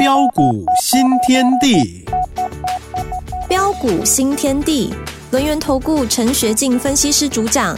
[0.00, 2.02] 标股新天地，
[3.46, 4.94] 标股新天地，
[5.30, 7.76] 轮源投顾陈学进分析师主讲，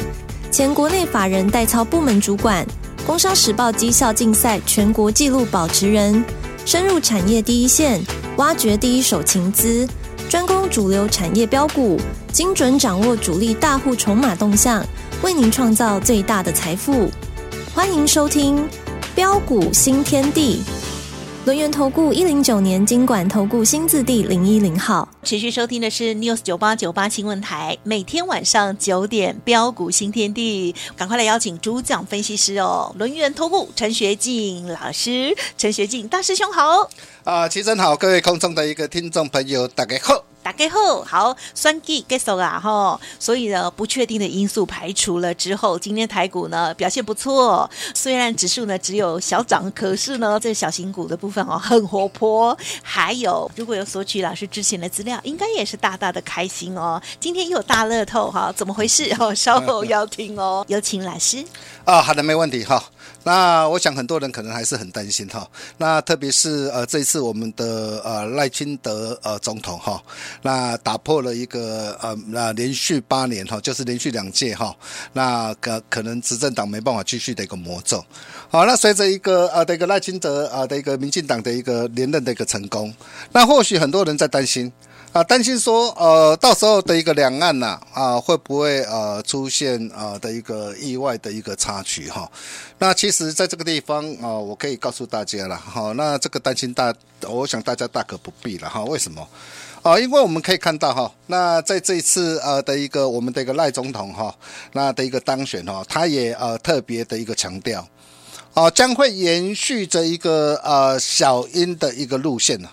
[0.48, 2.64] 前国内法人代操部门主管，
[3.04, 6.24] 工商时报绩效竞赛全国纪录保持人，
[6.64, 8.00] 深入产业第一线，
[8.36, 9.84] 挖掘第一手情资，
[10.28, 11.98] 专攻主流产业标股，
[12.30, 14.86] 精准掌握主力大户筹码动向，
[15.22, 17.10] 为您创造最大的财富。
[17.74, 18.64] 欢迎收听
[19.12, 20.62] 标股新天地。
[21.44, 36.88] 轮源投顾一零九年经管投顾新字第零一零号，持续收听的是 News 九八九八新闻台，每天晚上九点标股新天地，赶快来邀请主讲分析师哦，轮源投顾陈学进老师，陈学进大师兄好，
[37.24, 40.31] 啊，齐真好，各位空中的一个听众朋友，大家好。
[40.42, 57.00] 大家好，好，选举结束啊哈，所以呢，不确定的因素排除了之后，今天台股呢表现不错，虽然指数呢只有小涨，可是呢这小型股的部分哦很活泼，还有如果有索取老师之前的资料，应该也是大大的开心哦。
[57.20, 59.32] 今天又有大乐透哈，怎么回事哦？
[59.32, 61.44] 稍后要听哦， 有请老师。
[61.84, 62.82] 啊，好的，没问题哈。
[63.24, 65.48] 那我想很多人可能还是很担心哈。
[65.78, 70.02] 那特别是呃这一次我们的呃赖清德呃总统哈，
[70.42, 74.74] 那打破了一个呃那连续八年哈，就是连续两届哈，
[75.12, 78.04] 那可可能执政党没办法继续的一个魔咒。
[78.48, 82.94] 好，那随着一个呃的一个赖清德啊的一个民进党的一个连任的一个成功，
[83.32, 84.72] 那或许很多人在担心。
[85.12, 92.26] 啊，担心说，呃，到时候的一个两岸呐，啊，会不会呃出现呃的一个意外的一个插曲哈？
[92.78, 96.94] 那其实在这个地方啊，我可以告诉大家了哈，那这个担心大，
[97.28, 98.82] 我想大家大可不必了哈。
[98.84, 99.28] 为什么？
[99.82, 104.34] 啊，因为我们可以看到哈，那在这一次呃的一个我们的一个赖总统哈，
[104.72, 107.86] 那的一个当选哈，他也呃特别的一个强调，
[108.54, 112.70] 啊，将会延续着一个呃小英的一个路线呢。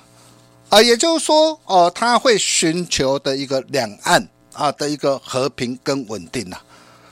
[0.69, 6.57] 啊也就是说，哦，他会寻求的一个两岸啊的一个和平跟稳定呐。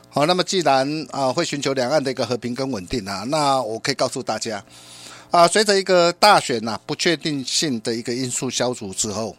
[0.09, 4.63] 好，那么既然啊会寻求两岸的一个和平跟稳定啊，那我可以告诉大家，
[5.31, 9.35] 啊，随着一个大选呐不确定性的一个因素消除之后，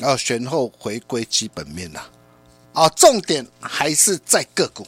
[0.00, 2.00] 啊，选后回归基本面呐，
[2.72, 4.84] 啊，重点还是在个股。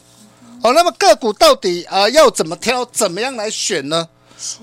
[0.61, 4.07] 哦，那么个股到底啊要怎么挑，怎么样来选呢？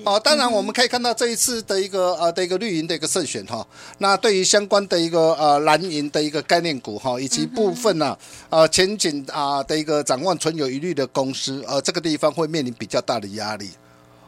[0.04, 3.66] 哦，当然我们可以看到这一次的一个呃的一个绿营的一个胜选哈，
[3.98, 8.16] 那对于相关的一个呃蓝营的一个概念股哈，以及部分呢
[8.48, 13.70] 呃前景啊的一个展望存有疑虑的公司，呃这个地方会面临比较大的压力。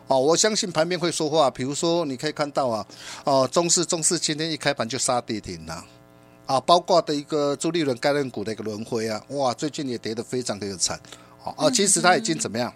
[0.08, 2.86] 哦，我相信盘面会说话，比如说你可以看到啊，
[3.24, 5.84] 哦中视中视今天一开盘就杀跌停了，
[6.46, 11.00] 啊包括的一个朱立伦概念股的一个轮回啊，哇最近也跌得非常的惨，
[11.56, 12.72] 啊其实它已经怎么样？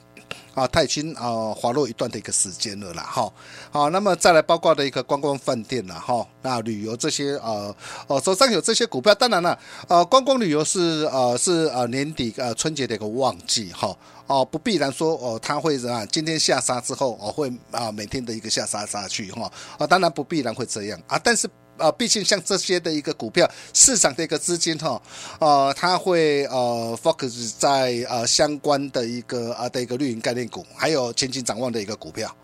[0.57, 3.31] 啊，它已经啊滑落一段的一个时间了啦，哈，
[3.71, 13.95] 好，那么再来包括的一个观光饭店啦，哈，那旅游这些呃，哦手上有这些股票，当然了，呃，观光旅游是呃是呃年底呃春节的一个旺季，哈，
[14.27, 21.47] 哦不必然说哦它会啊今天下杀之后哦会啊每天的一个下杀下去哈，啊当然不必然会这样啊，但是。
[21.79, 25.01] 啊，毕竟像这些的一个股票市场的一个资金哈，
[25.39, 32.35] 呃，它会呃 focus 在呃相关的一个啊的一个绿营概念股，还有前景展望的一个股票，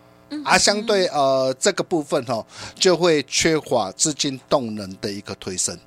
[0.44, 2.44] 而相对呃这个部分哈，
[2.74, 5.78] 就会缺乏资金动能的一个推升。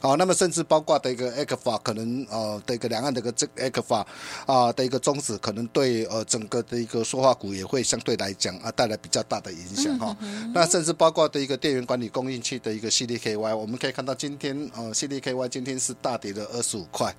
[0.00, 4.06] 好，那么甚至包括的一个 A 克法，可能呃的一个两岸的一个这 A 克法
[4.46, 10.16] 啊的一个宗旨，可能对呃整个的一个塑化股也会相对来讲啊带来比较大的影响哈。
[10.54, 17.14] 那甚至包括的一个电源管理供应器的一个 CDKY，我们可以看到今天呃 CDKY 今天是大跌了二十五块。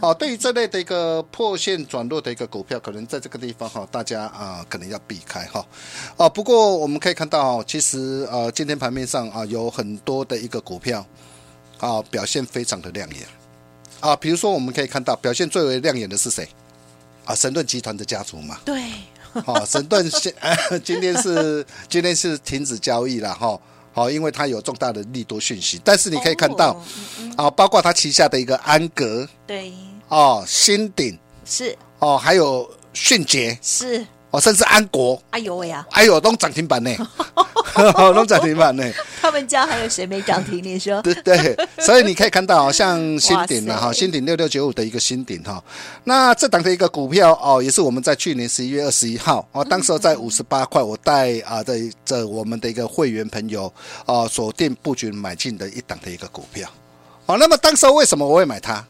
[0.00, 5.64] 好，对于这类的一个破线转弱的一个股票，可能在这个地方哈，大家啊可能要避开哈。
[6.16, 11.04] 啊，不过我们可以看到，其实呃今天盘面上啊有很多的一个股票。
[11.84, 13.26] 啊，表现非常的亮眼
[14.00, 14.16] 啊！
[14.16, 16.48] 比如说，我们可以看到表现最为亮眼的是谁？
[17.26, 18.58] 啊，神盾集团的家族嘛。
[18.64, 18.82] 对。
[19.44, 20.32] 好，神盾现
[20.82, 23.60] 今天是今天是停止交易了哈。
[23.92, 25.78] 好，因为它有重大的利多讯息。
[25.84, 26.82] 但是你可以看到，
[27.36, 29.70] 啊，包括它旗下的一个安格，对。
[30.08, 31.76] 哦，新鼎是。
[31.98, 34.06] 哦，还有迅捷是。
[34.34, 35.20] 哦，甚至安国。
[35.30, 35.86] 哎呦喂呀！
[35.92, 36.90] 哎呦，都涨停板呢。
[38.14, 38.84] 都涨停板呢？
[39.20, 40.62] 他们家还有谁没涨停？
[40.62, 41.00] 你说？
[41.02, 45.62] 对对，所以你可以看到，像新鼎了哈，新鼎六六九五的一个新鼎哈，
[46.04, 53.72] 那这档的一个股票哦，也是我们在去年十一月二十一号哦，当时在五十八块，我带啊的这我们的一个会员朋友
[54.06, 56.68] 啊锁定布局买进的一档的一个股票。
[57.26, 58.84] 好，那么当时为什么我会买它？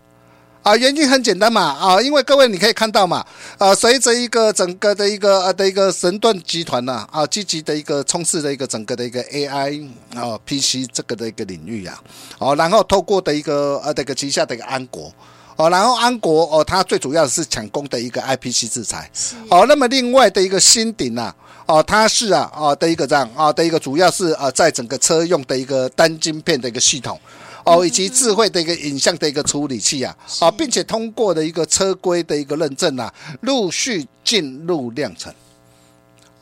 [0.64, 3.22] 啊，原因很简单嘛，啊，因为各位你可以看到嘛，
[3.58, 12.02] 啊，随着一个整个的一个呃的一个神盾集团呐，啊，积极的一个冲刺的一个整个的一个 AI 啊 PC 这个的一个领域啊，
[12.38, 15.12] 哦，然后透过的一个呃这个旗下的一个安国，
[15.56, 19.10] 哦，然后安国哦，它最主要是抢攻的一个 IPC 制裁，
[19.50, 21.30] 哦，那么另外的一个新鼎呐，
[21.66, 27.20] 哦，它是啊，哦的一个这样啊的一个主要是呃在整个车用的一个单晶片的一个系统。
[27.64, 35.34] 哦，以及智慧的一个影像的一个处理器啊，啊，并且通过的一个车规的一个认证啊，陆续进入量产，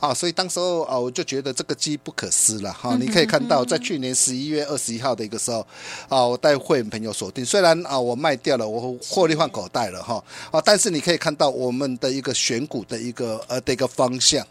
[0.01, 2.97] 啊，所以当时候啊，我就觉得这个机不可失了哈。
[2.99, 5.65] 你可以看到，在去年十一月二十一号的一个时候，
[6.09, 10.21] 啊，我带会员朋友锁定，虽然啊我卖掉了，我获利换口袋了哈，
[10.51, 14.45] 啊，但是你可以看到我们的一个选股的一个呃的一个方向，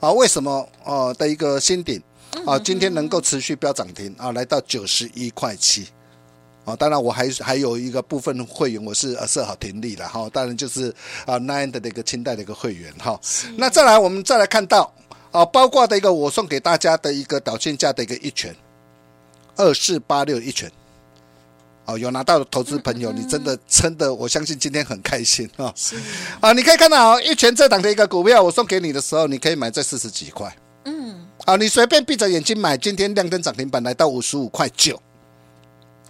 [0.00, 2.02] 啊，为什么啊的一个新顶
[2.46, 5.86] 啊今天能够持续飙涨停啊，来到九十一块七。
[6.64, 10.28] 啊，当然我还还有一个部分会员，我是呃设好停利了哈。
[10.32, 10.88] 当然就是
[11.26, 13.20] 啊 Nine 的一个清代的一个会员哈。
[13.56, 14.92] 那再来，我们再来看到
[15.30, 18.56] 啊，包括的一个我送给大家的一个导线价的一个一拳，
[19.56, 20.70] 二四八六一拳。
[21.86, 25.70] 哦，有拿到的投资朋友，你真的真的，我相信今天很开心啊。
[25.76, 25.96] 是
[26.40, 30.50] 啊，你可以看到一拳这档的一个股票，我送给你的时候，你可以买在四十几块。
[30.84, 31.26] 嗯。
[31.44, 34.98] 啊，你随便闭着眼睛买，今天亮灯涨停板来到五十五块九。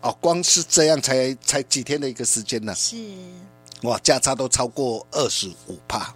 [0.05, 2.75] 哦，光是这样才才几天的一个时间呢？
[2.75, 2.95] 是，
[3.85, 6.15] 哇，价差都超过二十五帕。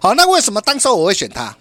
[0.00, 1.56] 好，那为什么当时我会选它？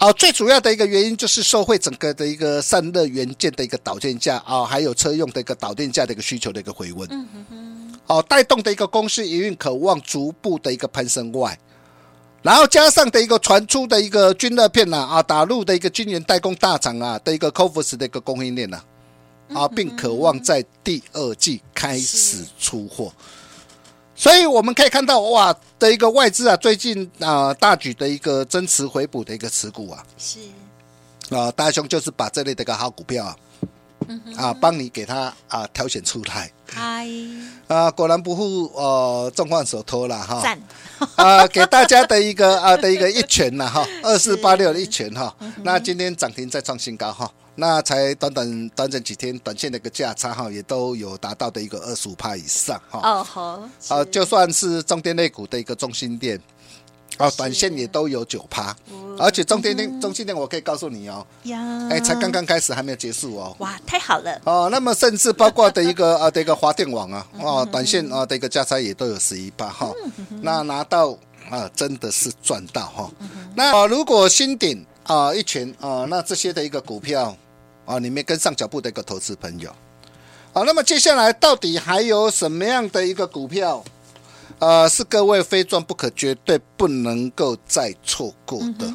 [0.00, 7.08] 哦，最主要的一个原因就是受惠整个的一个散热元件的一个导电价啊，还有车用的一个导电价的一个需求的一个回温。
[7.08, 7.98] 嗯哼哼。
[8.08, 11.56] 哦，带动的一个公司营运渴望逐步的一个攀升外，
[12.42, 18.76] 然后加上的一个传出的一个均热片呐啊，打入的一个晶圆代工大厂啊的一个 CoWoS 的一个供应链呐。
[18.76, 18.84] 啊，
[19.74, 23.12] 并渴望在第二季开始出货，
[24.14, 30.38] 所以我们可以看到哇的一个外资啊，最近啊大举的一个增持回补的一个持股啊，是。
[31.30, 33.36] 啊，大兄就是把这类的一个好股票啊，
[34.36, 37.08] 啊帮你给他啊挑选出来，嗨。
[37.66, 40.60] 啊，果然不负呃众望所托了哈，赞。
[41.16, 45.34] 啊，给大家的一个啊的一个一拳呐哈， 二四八六的一拳哈，
[45.64, 47.30] 那今天涨停再创新高哈。
[47.58, 53.00] 那才短短短短几天，短线的一个价差哈，也都有达到的一个二十五帕以上哈。
[53.02, 56.38] 哦好，啊，就算是中电类股的一个中心店，
[57.16, 58.76] 啊，短线也都有九趴，
[59.18, 61.58] 而且中电电中心店，我可以告诉你哦，呀，
[61.90, 63.56] 哎，才刚刚开始，还没有结束哦。
[63.60, 64.38] 哇，太好了。
[64.44, 69.90] 哦，那么甚至包括的一个 啊的一个华电网啊，哦，短线啊的一个价差也都有十一趴哈。
[70.42, 71.16] 那拿到
[71.48, 73.10] 啊，真的是赚到哈。
[73.54, 77.34] 那如果新鼎啊一群啊，那这些的一个股票。
[77.86, 79.74] 啊，你没跟上脚步的一个投资朋友，
[80.52, 83.82] 好，那么接下来到底还有什么样的一个股票，
[84.58, 88.92] 呃，是各位非赚不可、绝对不能够再错过的？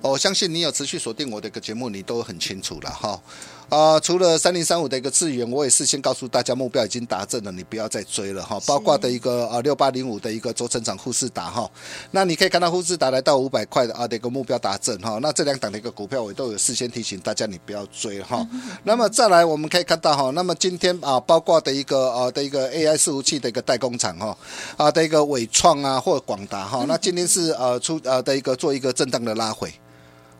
[0.00, 3.20] 我相信你有持续锁定我的一个节目，你都很清楚了哈。
[3.68, 8.60] 啊，除了三零三五的一个智源，我也事先告诉大家目标已经达阵了，你不要再追了哈。
[8.66, 11.68] 包括的一个啊六八零五的一个轴承厂富士达哈，
[12.10, 15.18] 那你可以看到富士达来到五百块的啊的一个目标达阵哈。
[15.22, 18.46] 那这两档的一个股票我都有事先提醒大家，你不要追哈。
[18.84, 24.36] 那么再来我们可以看到哈，那么今天啊包括的一个啊的一个 AI 伺服器的一个代工厂哈
[24.76, 29.72] 啊的一个伟创啊或广达哈，那今天是呃出呃的一个做一个震荡的拉回。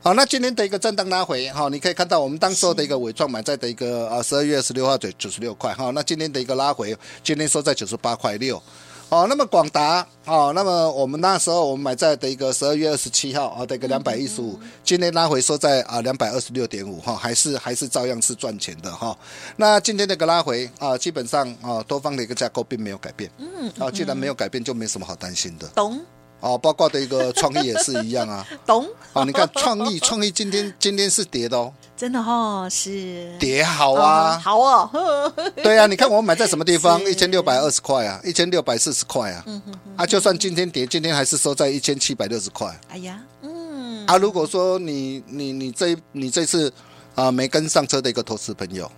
[0.05, 8.63] 好，那今天的一个震荡拉回，哈，你可以看到我们当时候的一个尾创买在的一个呃十二月二十六号九九十六块，哈，那今天的一个拉回，今天收在九十八块六，
[9.09, 19.17] 哦，那么广达，啊，那么我们那时候我们买在的一个十二月二十七号啊的一个两百一十五，今天拉回收在啊两百二十六点五，哈，还是还是照样是赚钱的哈。
[19.57, 25.99] 那今天的一个拉回啊，基本上啊多方的一个架构并没有改变，嗯，啊，既然没有改变，就没什么好担心的，懂。
[26.45, 28.87] 哦，包括的一个创意也是一样啊， 懂？
[29.15, 33.35] 啊，你看创意，创意今天今天是跌的哦，真的哦，是。
[33.41, 35.33] 跌好啊，好哦，
[35.65, 37.03] 对啊，你看我买在什么地方？
[37.07, 42.79] 一千六百二十块啊，一千六百四十块啊，嗯哼哼，啊，就算今天跌，今天还是收在一千七百六十块。
[42.91, 46.71] 哎呀，嗯，啊，如果说你你你这你这次
[47.15, 48.91] 啊没跟上车的一个投资朋友，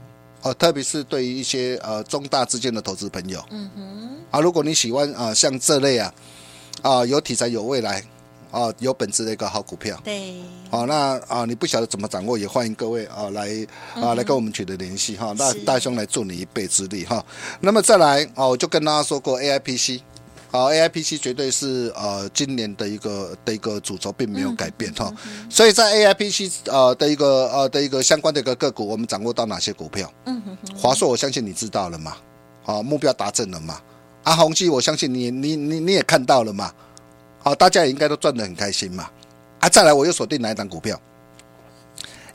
[0.43, 6.13] 哦，特别是对于一些呃中大之间的投资朋友，嗯哼，啊，如果你喜欢啊像这类啊。
[6.83, 8.03] 啊，有题材有未来，
[8.51, 10.01] 啊，有本质的一个好股票。
[10.05, 10.37] 对，
[10.71, 10.95] 好、啊，那
[11.27, 15.35] 啊，你不晓得怎么掌握，也欢迎各位啊来啊来跟我们取得联系哈。
[15.37, 17.25] 那大兄来助你一臂之力哈。
[17.61, 20.01] 那么再来哦、啊，我就跟大家说过，AIPC，
[20.53, 25.13] 啊，AIPC 绝对是呃今年的一个的一个主轴，并没有改变哈。
[25.51, 30.13] 所以在 AIPC 呃的一个呃的一个相关的一个个股，我们掌握到哪些股票？
[30.27, 30.77] 嗯哼哼。
[30.77, 32.17] 华硕，我相信你知道了嘛？
[32.65, 33.81] 啊，目标达阵了嘛？
[34.27, 36.73] 啊，宏基，我相信你你你你也看到了嘛，
[37.39, 39.09] 好，大家也应该都赚得很开心嘛。
[39.61, 41.01] 啊，再来我又锁定哪一档股票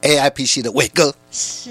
[0.02, 1.70] ？AIPC 的伟哥是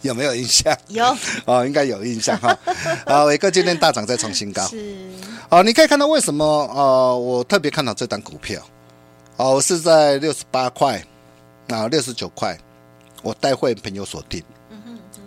[0.00, 0.76] 有没有印象？
[0.88, 1.04] 有
[1.46, 2.58] 哦，应该有印象哈。
[3.04, 4.66] 啊，伟哥今天大涨再创新高。
[4.66, 5.06] 是
[5.50, 8.60] 哦，你可以看到为什么呃，我特别看好这档股票。
[9.36, 11.00] 哦，我是在六十八块
[11.68, 12.58] 啊，六十九块，
[13.22, 14.42] 我带会朋友锁定。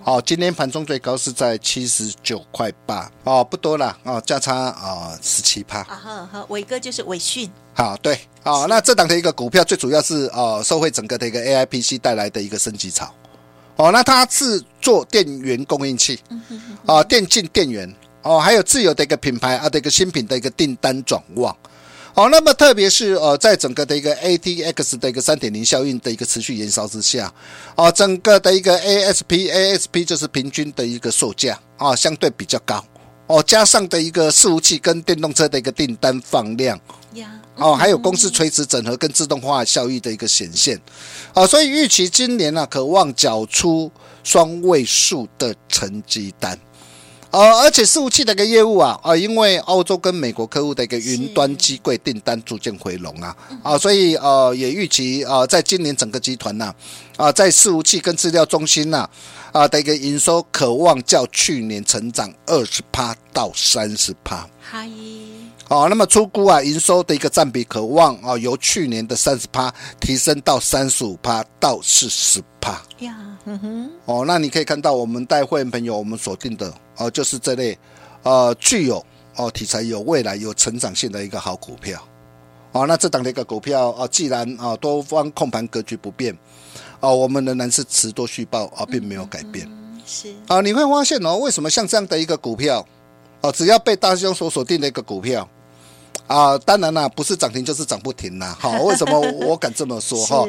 [0.05, 5.79] 好，今天盘中最高是在七十九块八，哦，不多了，哦，价差啊十七趴。
[5.79, 7.49] 啊哈哈，伟哥就是伟讯。
[7.73, 13.11] 好，对，哦，那这档的一个股票最主要是呃，受惠整个的一个 AIPC 带来的一个升级潮。
[13.77, 16.19] 哦，那它是做电源供应器，
[16.85, 21.57] 啊，电竞电源，哦，还有自有的一个品牌啊的一个新品的一个订单转旺。
[22.15, 27.29] 好，那么特别是呃，在整个的一个 ATX 的一个三点零效应的一个持续延烧之下，
[27.75, 32.81] 啊，整个的一个 ASP，ASP 就是平均的一个售价啊，相对比较高
[33.27, 36.79] 哦，加上的一个伺服器跟电动车的一个订单放量，
[37.57, 40.79] 哦，还有公司垂直整合跟自动化效益的一个显现，
[41.33, 43.91] 啊，所以预期今年呢，可望缴出
[44.23, 46.57] 双位数的成绩单。
[47.31, 56.73] 呃，而且伺服器的一个业务啊，啊，因为澳洲跟美国客户的一个云端机柜订单逐渐回笼啊，啊，所以呃，也预期啊，在今年整个集团呐，
[57.17, 59.09] 啊，在伺服器跟资料中心呐，
[59.51, 64.47] 啊的一个营收，可望较去年成长二十趴到三十趴。
[64.61, 64.89] 嗨，
[65.67, 72.79] 好，那么出估啊，营收的一个占比可望啊，由去年的三十趴提升到三十五趴到四十趴。
[72.99, 76.71] 呀，嗯哼，哦，那你可以看到我们带会员朋友我们锁定的。
[76.97, 77.75] 哦，就是这类，
[78.21, 79.03] 呃，具有
[79.37, 81.99] 哦题材、有未来、有成长性的一个好股票，
[82.71, 86.37] 哦，那这档的一个股票啊，既然啊多方控盘格局不变，
[86.99, 89.67] 哦，我们仍然是持多续报啊，并没有改变。
[89.67, 92.85] 嗯、是啊，你会发现哦，为什么像这样的一个股票，
[93.41, 95.49] 哦，只要被大兄所锁定的一个股票。
[96.27, 98.57] 啊，当然啦，不是涨停就是涨不停啦。
[98.59, 100.43] 好， 为什么我敢这么说哈？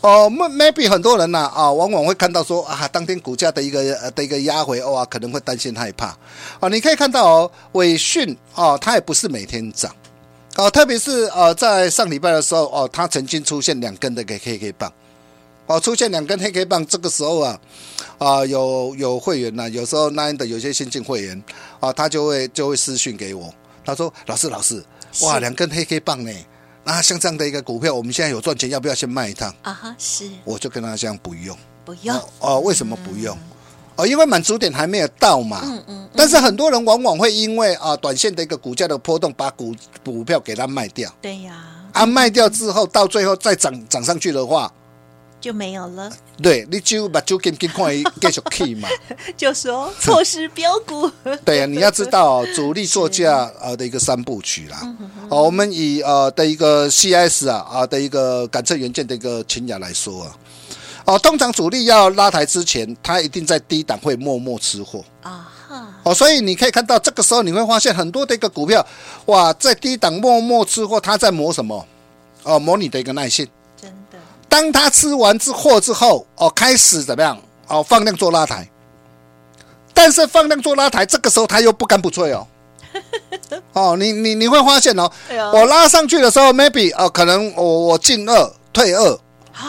[0.00, 6.06] 哦，maybe 很多人呐啊，往往会看到说啊，当天股价的一个的一个压回哦，可能会担心害怕。
[6.58, 9.94] 啊，你可以看到哦，伟讯哦，它也不是每天涨
[10.56, 14.92] 哦，特别是呃，在上礼拜的时候哦，它曾经出现两根的 K K K 棒
[15.66, 17.60] 哦，出现两根黑 K 棒，这个时候啊
[18.18, 21.40] 啊，有有会员呐，有时候那样的有些新进会员
[21.78, 24.84] 啊，他就会就会私讯给我，他说老师老师。
[25.22, 26.32] 哇，两根黑黑棒呢？
[26.82, 29.54] 那像这样的一个股票，我们现在有赚钱，要不要先卖一趟？
[29.62, 30.28] 啊哈，是。
[30.44, 32.18] 我就跟他讲不用，不用。
[32.38, 33.36] 哦，为什么不用？
[33.96, 35.60] 哦，因为满足点还没有到嘛。
[35.62, 36.08] 嗯嗯。
[36.16, 41.12] 但是很多人往往会因为啊，短线的一个股价的波动，把股股票给它卖掉。
[41.20, 41.64] 对呀。
[41.92, 44.72] 啊，卖掉之后，到最后再涨涨上去的话。
[45.40, 46.12] 就没有了。
[46.42, 47.86] 对，你就把就跟跟看
[48.20, 48.88] 继续去嘛。
[49.36, 51.10] 就说错失标股。
[51.44, 54.96] 对呀，你要知道主力作价呃的一个三部曲啦。
[55.30, 60.36] 哦，我们以呃的一个 CIS 啊啊的一个感测元件的一个群雅来说啊，
[61.06, 65.86] 哦，通常主力要拉抬之前，他一定在低档会默默吃货啊哈。
[66.02, 68.86] 哦，所以你可以看到这个时候你会发现很多的一个股票，
[69.26, 71.86] 哇，在低档默默吃货，他在磨什么？
[72.42, 73.46] 哦，磨你的一个耐性。
[74.50, 77.40] 当他吃完之货之后，哦，开始怎么样？
[77.68, 78.68] 哦，放量做拉抬，
[79.94, 82.46] 但是放量做拉抬，这个时候他又不干不脆哦。
[83.72, 85.08] 哦，你你你会发现哦，
[85.54, 89.04] 我拉上去的时候，maybe 哦，可能我我进二退二，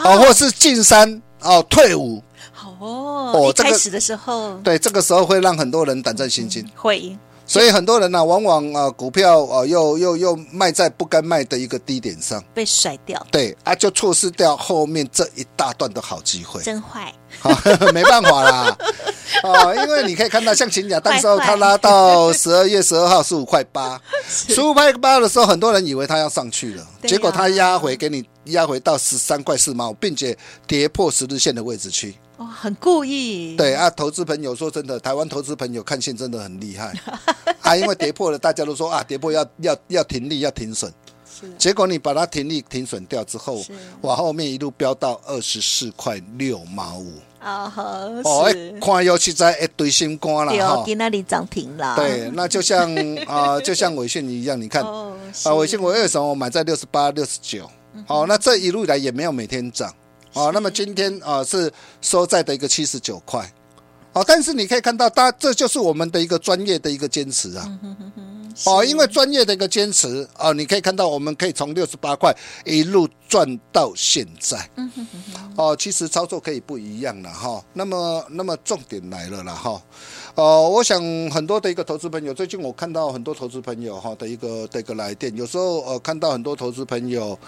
[0.04, 2.20] 哦，或者是进三哦退五。
[2.52, 6.68] 好哦，哦，这个、开始的时候，对，这个时候会让很多人胆战心惊。
[6.74, 7.16] 会。
[7.52, 13.22] 所以很多人呢、啊，往往啊，股票啊，又又又卖在不该卖的一个低点上，被甩掉。
[13.30, 16.62] 对啊，就错失掉后面这一大段的好机会。
[16.62, 17.12] 真坏，
[17.92, 18.74] 没办法啦。
[19.44, 30.34] 哦，因为你可以看到，像勤雅，当时候他拉到十二月十二号十五块八，十五块八的时候，很多人以为他要上去了，结果他压回给你压回到十三块四毛，并且
[30.66, 32.16] 跌破十日线的位置去。
[32.42, 33.56] 哦，很故意。
[33.56, 36.92] 对啊，投资朋友说真的，台湾投资朋友看线真的很厉害
[37.62, 40.92] 啊，因为跌破了，大家都说啊，跌破要要要停利要停损，
[41.24, 41.48] 是。
[41.56, 43.62] 结果你把它停利停损掉之后，
[44.00, 51.96] 往后面一路飙到二十四块六毛五啊，好，哦，看又实在一堆新瓜了哈，给那里涨停了。
[51.96, 52.92] 对，那就像
[53.26, 57.68] 啊，就像伟讯一样，你看啊，伟讯我为什么我买在六十八六十九？
[58.06, 59.92] 哦，那这一路以来也没有每天涨。
[60.34, 61.70] 哦，那么今天啊、呃、是
[62.00, 63.52] 收在的一个七十九块，
[64.14, 67.78] 哦，但是你可以看到，大这就是我们的一个专业的一个坚持啊，
[68.64, 72.34] 哦，因为专业的一个坚持啊，你可以看到，我们可以从六十八块
[72.64, 74.56] 一路赚到现在。
[74.76, 75.52] 嗯哼哼哼。
[75.56, 77.62] 哦，其实操作可以不一样了哈。
[77.74, 79.82] 那么，那么重点来了啦哈。
[80.34, 80.98] 哦，我想
[81.30, 87.38] 很多的一个投资朋友，最近我看到很多投资朋友哈的一个的一个来电，有时候呃看到很多投资朋友。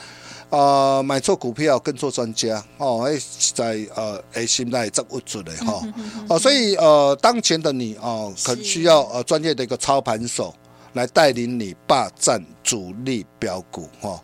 [0.51, 3.19] 啊、呃，买错股票跟错专家哦，哎，
[3.55, 5.81] 在呃哎，心态这不住的哈
[6.29, 10.55] 哦，所以呃，当前的你哦，可需要呃专业的一个操盘手
[10.93, 14.23] 来带领你霸占主力标股哈。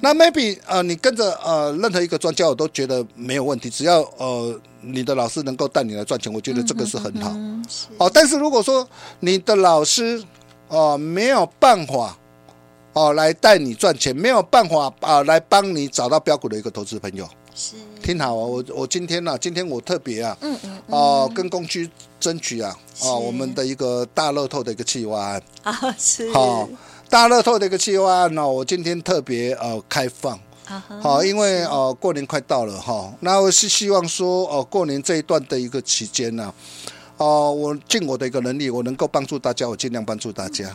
[0.00, 7.34] 那 maybe 呃，你跟着呃任何一个专家，我都觉得没有问题，只要呃你的老师能够带你来赚钱，我觉得这个是很好
[7.98, 8.10] 哦。
[8.12, 8.88] 但是如果说
[9.20, 10.22] 你的老师
[10.68, 12.16] 哦、呃、没有办法。
[12.92, 17.26] 哦，来带你赚钱，没有办法啊，来帮你找到标股的一个投资朋友。
[17.54, 25.42] 是，听好啊，我我今天呢、啊，今天我特别啊，嗯嗯，哦、嗯，跟工区争取啊，哦，我们的一个大乐透的一个计划案。
[25.62, 26.68] 啊，是，好，
[27.10, 30.38] 大乐透的一个计划案呢，我今天特别呃开放，
[31.00, 36.52] 好，因为呃过年快到了哈，那我是希望说哦过年这一段的一个期间呢，
[37.18, 40.74] 哦，我尽我的一个能力，我能够帮助大家，我尽量帮助大家。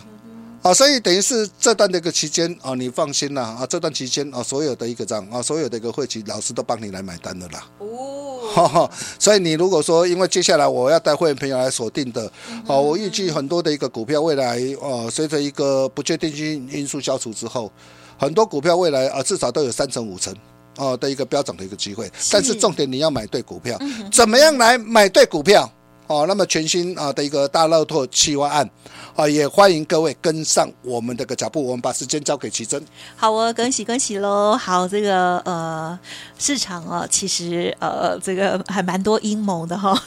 [0.68, 7.66] 啊，所以等于是这段的一个期间啊，你放心啦啊，这段期间啊，所有的一个账啊，所有的一个会期，老师都帮你来买单的啦。
[7.80, 12.30] 哦， 所以你如果说，因为接下来我要带会员朋友来锁定的，
[12.66, 17.72] 哦，我预计很多的一个股票未来哦，随着一个不确定性因素消除之后，
[18.18, 20.36] 很多股票未来啊，至少都有三成五成
[20.76, 22.12] 哦的一个飙涨的一个机会。
[22.30, 23.80] 但是重点你要买对股票，
[24.12, 25.72] 怎么样来买对股票？
[26.08, 28.70] 哦，那么全新啊的一个大乐透企划案，
[29.16, 31.62] 啊，也欢迎各位跟上我们的个脚步。
[31.64, 32.82] 我们把时间交给奇珍。
[33.16, 34.56] 好哦，恭喜恭喜喽！
[34.56, 36.00] 好，这个呃
[36.40, 40.02] 市场啊，其实呃这个还蛮多阴谋的哈、哦。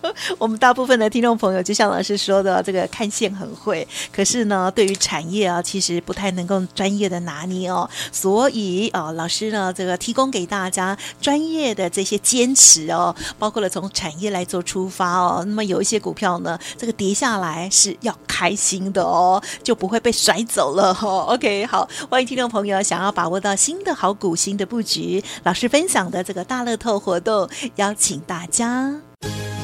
[0.38, 7.88] 我们大部分的听众朋友，就像老师说的，这个看线很会，可是呢，对于产业啊，其实不太能够专业的拿捏哦。
[8.10, 15.27] 所以啊，老师呢，这个提供给大家专业的这些坚持哦，包括了从产业来做出发哦。
[15.28, 21.26] 哦，那么有一些股票呢，这个跌下来是要开心的哦，就不会被甩走了哦。
[21.34, 28.94] OK，好，欢迎听众朋友想要把握到新的好股、新的布局，老师分享的这个大乐透活动，邀请大家。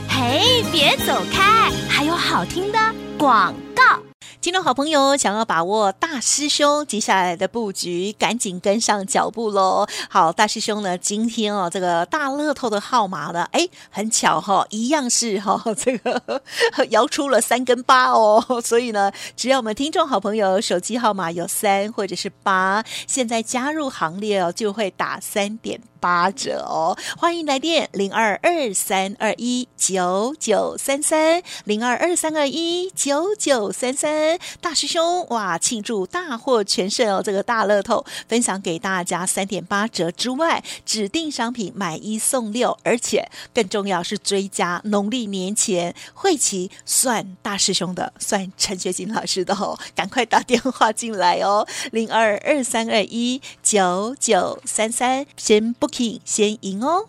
[0.09, 2.79] 嘿，别走开，还有好听的
[3.19, 4.14] 广告。
[4.45, 9.87] 听众好朋友，想要把握大师兄接下来的布局，赶紧跟上脚步喽！
[10.11, 16.43] 好，大师兄呢，今天哦，这个大乐透的号码呢，哎，很巧哈、哦，一样是哈、哦，这个
[16.91, 34.39] 摇出了三跟八哦，所以呢，只要我们听众好朋友手机号码有三或者是八，现在加入行列哦，就会打三点八折哦，欢迎来电零二二三二一九九三三零二二三二一九九三三。
[34.61, 37.23] 大师兄哇，庆祝大获全胜哦！
[37.25, 55.89] 这个大乐透分享给大家三点八折之外，指定商品买一送六，而且更重要是追加农历年前会期算大师兄的，算陈学金老师的哦， 赶快打电话进来哦，零二二三二一九九三三，先不
[56.25, 57.07] 先赢哦。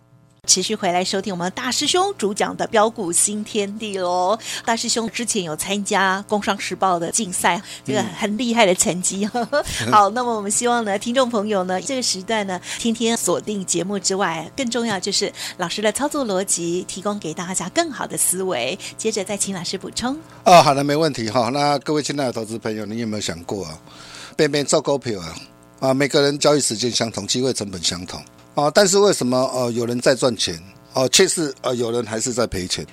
[0.47, 4.37] 持续回来收听我们大师兄主讲的标股新天地喽！
[4.63, 9.27] 大师兄之前有参加《工商时报》的竞赛，这个很厉害的成绩。
[9.33, 18.77] 嗯、 好，那么我们希望呢，听众朋友呢，这个时段呢，天天锁定节目之外，更重要就是老师的操作逻辑，提供给大家更好的思维。
[18.99, 20.15] 接着再请老师补充。
[20.43, 21.49] 哦，好的，没问题哈。
[21.49, 23.79] 那各位亲爱的投资朋友，你有没有想过啊？
[24.35, 25.35] 边边做股票啊？
[25.79, 28.23] 啊，每个人交易时间相同，机会成本相同。
[28.55, 30.57] 啊，但是为什么呃有人在赚钱，
[30.93, 32.85] 哦，却是呃有人还是在赔钱？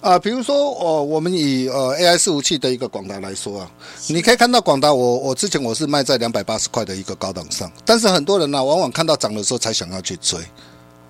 [0.00, 3.70] 啊，比如说哦，我们以呃 AI 伺服器的一个广达来说啊，
[4.08, 10.38] 你可以看到广达，我我之前我是卖在两百八十块的一个高档上，但是很多人呢，往往看到涨的时候才想要去追，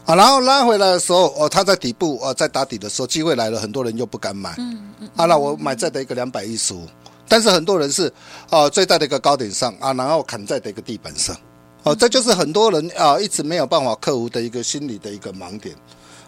[0.05, 6.87] 啊，然后拉回来的时候，哦，它在底部哦，在打底的时候，机会来了，很多人又不敢买，嗯嗯，啊，那我买在的一个两百一十五，
[7.29, 8.13] 但是很多人是
[8.51, 11.37] 哦，最大的一个高点上啊，然后砍在的一个地板上。
[11.85, 15.75] 哦，这就是很多人啊一直没有办法克服的一个心理的一个盲点。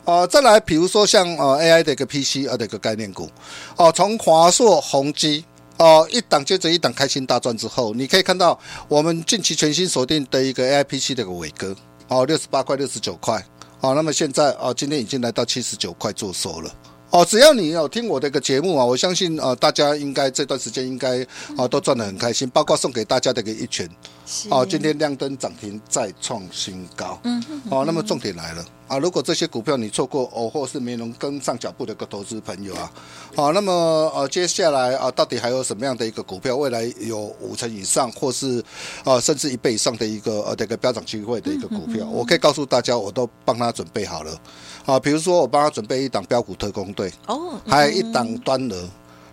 [0.05, 3.29] 啊，再来，比如说像呃 AI 的一个 PC 啊的一个概念股，
[3.77, 5.42] 哦，从华硕、宏碁
[5.79, 11.75] 哦一档接着一档开心大赚之后，你可以看到我们近期全新锁定的一个 AI PC 的一个伟哥，
[12.07, 13.45] 哦，六十八块、六十九块，
[13.81, 16.71] 哦，那么现在哦今天已经来到七十九块做收了。
[17.11, 23.90] 哦，只要你有听我的一个节目啊，我相信啊大家应该这段时间应该啊都赚得很开心，包括送给大家的一个一拳。
[24.50, 27.18] 哦，今天亮灯涨停再创新高。
[27.22, 28.98] 嗯哼，哼，哦，那么重点来了啊！
[28.98, 32.90] 如果这些股票你错过哦，或是没能跟上脚步的一个投资朋友啊，
[33.36, 33.72] 好，那么
[34.14, 38.62] 呃，接下来啊，到底还有什么样的一个股票，未来有五成以上，或是
[39.04, 44.36] 啊，甚至一倍以上的一个呃这个飙涨机会的一个股票，嗯哼哼，我可以告诉大家，我都帮他准备好了。
[44.86, 48.88] 啊，比如说我帮他准备一档标股特工队，哦，还有一档端儿。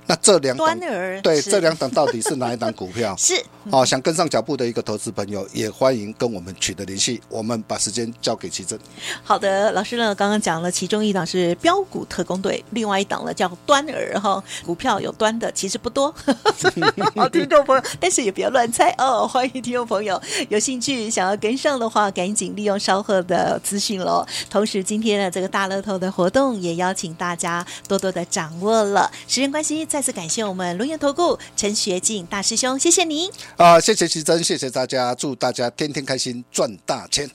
[0.05, 0.79] 那这两档
[1.21, 3.15] 对这两档到底是哪一档股票？
[3.19, 7.21] 是哦，想跟上脚步的一个投资朋友，也欢迎跟我们取得联系。
[7.29, 8.77] 我们把时间交给奇珍。
[9.23, 14.43] 好的，老师呢刚刚讲了，其中一档是标股特工队，另外一档呢叫端儿哈。
[14.65, 16.13] 股票有端的其实不多，
[17.15, 19.25] 好听众朋友，但是也不要乱猜哦。
[19.31, 24.25] 欢迎听众朋友有兴趣想要跟上的话，赶紧利用稍后的资讯喽。
[24.49, 29.09] 同时，今天的这个大乐透的活动也邀请大家多多的掌握了。
[29.29, 29.87] 时间关系。
[29.93, 33.79] 再次感谢我们龙岩投顾陈学进大师兄，谢谢您啊！
[33.79, 37.29] 谢谢奇珍，谢谢大家，祝大家天天开心，赚大钱！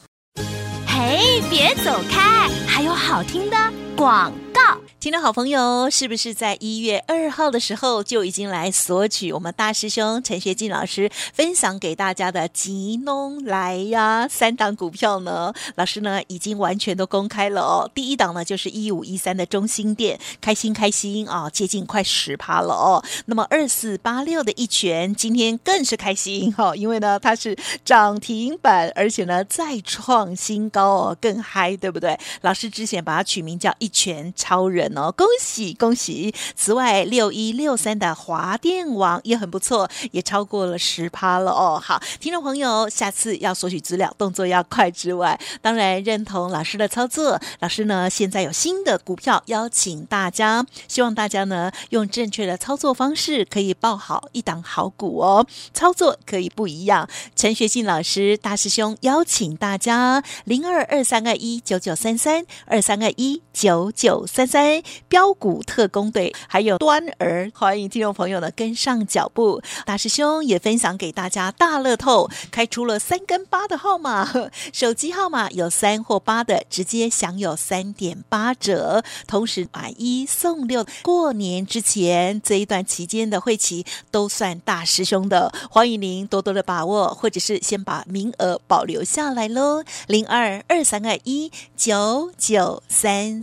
[0.85, 3.57] 嘿，别走开，还有好听的
[3.97, 4.81] 广告。
[4.99, 15.53] 听众好朋友，是不是在一月二号的时候就已经来索取我们大师兄陈学进老师分享给大家的吉农来呀三档股票呢？
[15.77, 17.91] 老师呢已经完全都公开了哦。
[17.95, 23.03] 第一档呢就是一五一三的中心店，开心开心啊、接近快十趴了哦。
[23.27, 32.19] 那么二四八六的一拳今天更是开心哈、哦，因为呢它是涨停板，而且呢再创新高哦，更嗨，对不对？
[32.41, 35.13] 老师之前把它取名叫一拳超人哦。
[35.13, 36.35] 恭喜恭喜！
[36.57, 41.79] 此外，六一六三的华电网也很不错，也超过了十趴了哦。
[41.83, 47.39] 好，听众朋友，下次要索取资料，动作要快之外，当然认同老师的操作。
[47.61, 55.47] 老师呢，现在有新的股票邀请大家，希望大家呢用正确的操作方式，可以抱好一档好股哦。
[55.75, 57.07] 操作可以不一样。
[57.37, 64.81] 陈学进老师大师兄邀请大家，零二二三二一九九三三二三二一九九三三。
[65.09, 69.61] 标股特工队，还有端儿，欢迎听众朋友呢跟上脚步。
[69.85, 74.31] 大师兄也分享给大家，大乐透开出了三跟八的号码，
[74.73, 80.87] 手机号码有三或八的，直接享有三点八折，同时买一送六。
[81.03, 89.83] 过年之前这一段期间的会期都算大师兄的，欢迎您多多的把握，或者是先把名额保留下来喽。
[90.07, 93.43] 零二二三二一九九三